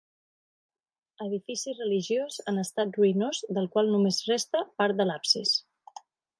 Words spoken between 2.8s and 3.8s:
ruïnós del